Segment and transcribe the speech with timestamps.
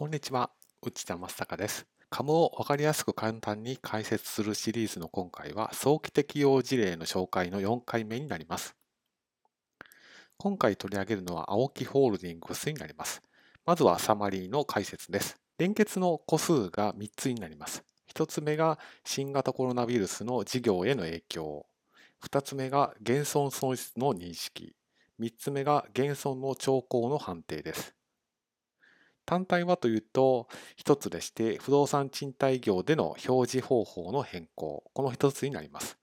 [0.00, 0.50] こんにちは、
[0.80, 1.86] 内田正孝です。
[2.08, 8.74] 株を分かりやすく簡単に解説するシリーズの今回は、早期適用事例の紹介の4回目になります。
[10.38, 13.20] 今回取り上げるのは、青木ホールディングスになります。
[13.66, 15.36] まずはサマリーの解説です。
[15.58, 17.84] 連結の個数が3つになります。
[18.14, 21.66] 1つ目が新型コロナウイルスの事業への影響。
[22.24, 24.74] 2つ目が減損損失の認識。
[25.20, 27.94] 3つ目が減損の兆候の判定です。
[29.30, 36.00] 単体はというと、一つでして、不動産賃貸業での表示方法の変更、この一つになります。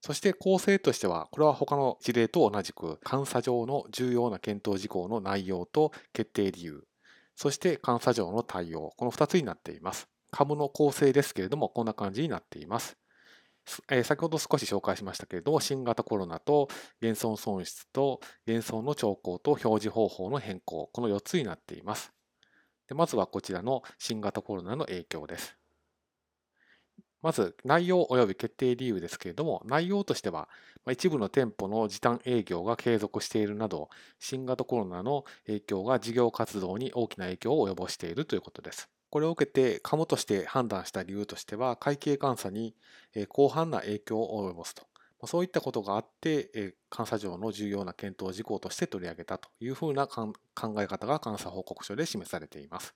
[0.00, 6.86] そして構成としては、これは他の事例と同じく、監査上の重要な検討事項の内容と決定理由、
[7.36, 10.08] そして監査上の対応、この2つになっています。
[10.30, 12.96] 株の構成ですけれども、こんな感じになっています。
[13.90, 16.68] えー、先ほど少し紹介しましたけれども、新型コロナと
[17.00, 22.12] 減損損失と減損の兆候と表示方法の変更、この4つになっています。
[22.88, 25.56] でまずはこちらの新型コロナの影響です。
[27.22, 30.46] まず内容及び決定理由ですけれども、内容としては、
[30.90, 38.90] 一部の店舗の時短営業が継続しているなど、新型コロナの影響が事業活動に大きな影響を及ぼしているということです。
[39.14, 42.74] これを受けて、カモとして判断した理由としては、会計監査に
[43.32, 44.82] 広範な影響を及ぼすと。
[45.28, 50.32] そういったことがあって、監査上の重要な検討事項として取り上げたというふうな考
[50.80, 52.92] え方が監査報告書で示されています。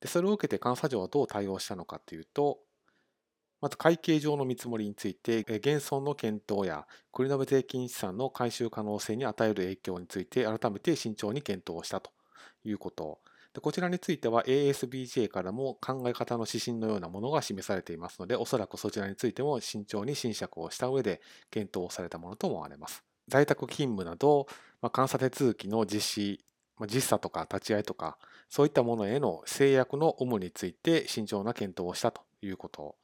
[0.00, 2.60] でそれを受けて監査上はどう対応したのかというと、
[3.60, 12.10] まず会計上の見積もりについて、減損の検討や繰り延税金資産の回収可能性に与える影響について改めて慎重に検討したと
[12.64, 13.20] いうこと。
[13.54, 23.04] でこちらについては ASBJ からも考え方の指針のようなものが示されていますので、おそらくそちらについても慎重に審釈をした上で検討されたものと思われます。
[23.28, 24.46] 在宅勤務など、
[24.80, 26.44] まあ、監査手続きの実施、
[26.78, 32.96] まあ、実査とか立ち会いとか、そういったものへの制約の有無について慎重な検討をしたということ。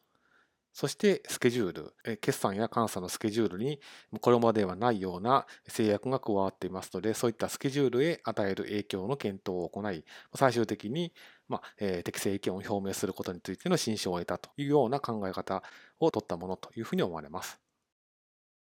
[0.75, 3.81] そしてスケジュール、決算や監査のスケジュールに
[4.21, 10.04] これまではないような制約が加わっていますので、そういったスケジュールへ与える影響の検討を行い、
[10.34, 11.12] 最終的に、
[11.48, 15.62] まあえー、適正意見を表明することについての心証を得たというような考え方
[16.00, 17.60] を取ったものというふうに思われます。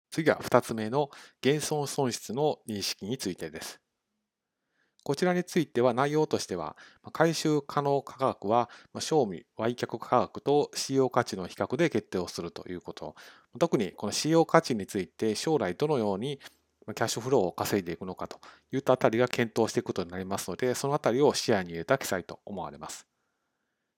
[0.09, 1.09] 次は2つ目の
[1.41, 3.81] 減損損失の認識についてです。
[5.07, 6.75] こちらについては内容としては、
[7.13, 8.69] 回収可能価格は
[8.99, 13.15] 賞味売却価格と使用価値の比較で決定をするということ。
[13.57, 16.41] 特にこの使用価値について将来どのように
[16.87, 18.41] キャッシュフローを稼いでいくのかと
[18.73, 23.07] いったあたりが検討していくことになりますので、そのあたりを視野に入れた記載と思われます。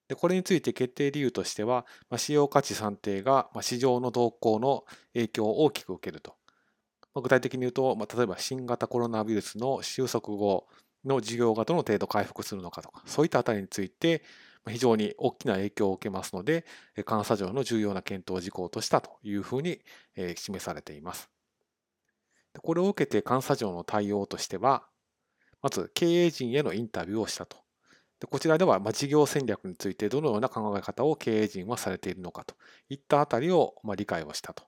[0.09, 1.87] でこれについて決定理由としては、
[2.17, 6.35] 使用価値算定が市場の動向の影響を大きく受けると。
[7.15, 10.67] 具体的に言うと、例えば新型コロナウイルスの収束後、
[11.05, 14.23] の事業がどの程度回復するのかとか、そういったあたりについて、
[14.67, 16.65] 非常に大きな影響を受けますので、
[17.07, 19.81] 監査上の重要な検討事項としたというふうに
[20.35, 21.29] 示されています。
[22.61, 24.87] これを受けて監査上の対応としては、
[25.61, 27.57] まず経営陣へのインタビューをしたと。
[28.19, 32.55] でこちらではま事業戦略についてどのような考え方を経営陣はされているのかと
[32.89, 34.65] いったあたりをま理解をしたと。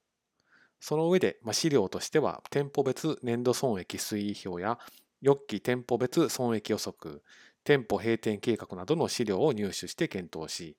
[0.80, 4.80] その上でま資料としては店舗別年度損益推移表や
[5.22, 7.24] 翌期店舗別損益予測、
[7.64, 10.78] 店舗閉店計画などの資料を入手して検討し、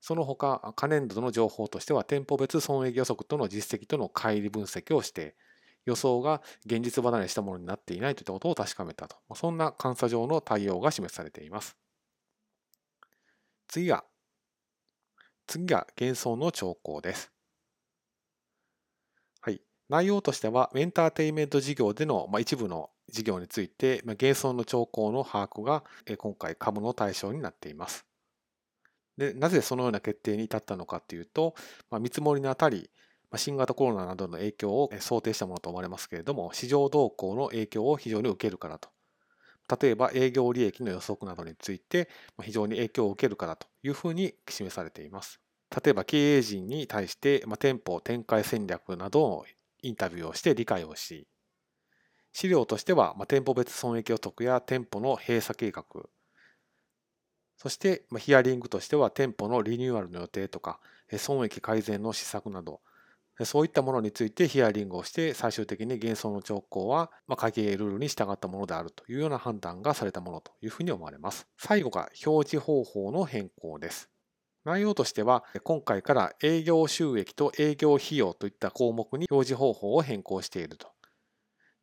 [0.00, 5.34] その他、可年度の情報としては、店舗別損益予測との実績との乖離分析をして、
[5.86, 9.16] 予想が現実離れしたものになっていないといったことを確かめたと。
[9.34, 11.76] そんな監査上の対応が示されています。
[13.66, 14.04] 次が、
[15.46, 17.32] 次が幻想の兆候です。
[19.40, 19.60] はい。
[19.88, 25.84] 内容としては、エンターテインメント事業での一部の事業について、減損の兆候の把握が
[26.16, 28.06] 今回株の対象になっています。
[29.16, 31.54] でなぜそのような決定に至ったのかというと、
[31.90, 32.90] まあ、見積もりにあたり、
[33.30, 38.88] まあ新型コロナなどの影響を想定したものと思われますけれども、市場動向の影響を非常に受けるからと。
[39.80, 42.10] 例えば営業利益の予測などについて
[42.42, 45.40] 非常に影響を受けるからというふうに示されています。
[45.84, 49.44] 例えば経営陣に対してまあ店舗展開戦略などの
[49.82, 51.26] インタビューをして理解をし、
[52.34, 55.84] 資料としては、まあ、店舗別損益予測や店舗の閉鎖計画、
[57.56, 60.80] そして、まあ、ヒアリングとしては店舗のリニューアルの予定とか、
[61.16, 62.80] 損益改善の施策など、
[63.44, 71.46] そういったものについてヒアリングをして、最終的に減損の兆候は、まあ、会計ルールに従ったものであるというような判断がされたものというふうに思われます。
[71.56, 74.10] 最後が表示方法の変更です。
[74.64, 80.93] 内容としては、今回から営業収益と営業費用といった項目に表示方法を変更していると。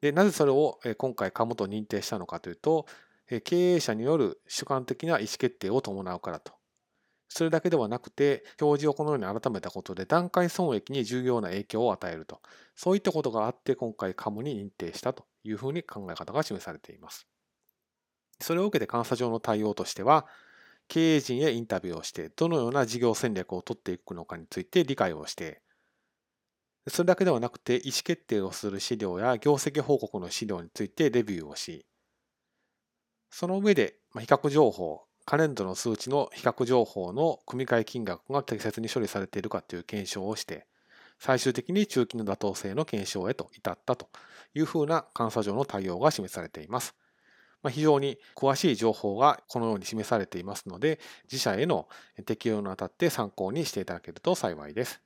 [0.01, 2.87] でなぜそれを今回カムと認定したのかというと、
[3.45, 6.53] 経営者による主観的な意思決定を伴うからと。
[7.29, 12.41] それだけではなくて、表示をこのように改めたことで段階損益に重要な影響を与えると。
[12.75, 17.27] そういったことがあって今回カムに認定したというふうに考え方が示されています。
[18.41, 20.27] それを受けて監査上の対応としては、
[20.87, 25.61] 経営陣へインタビューをして、どのような事業戦略を取っていくのかについて理解をして、
[26.87, 31.87] それだけではなくて、意思決定をする資料や業績報告の資料についてレビューをし、
[33.29, 40.67] その上で、比較情報、カレンダーの数値の比較情報の組み換え金額が適切に処理されているかという検証をして、
[41.19, 44.09] 最終的に中期の妥当性の検証へと至ったと
[44.53, 46.95] いうふうな監査上の対応が示されています。
[47.63, 51.87] まあ、非常に詳しい情報がこのように示されていますので、自社への
[52.25, 55.01] 適用にあたって参考にしていただけると幸いです。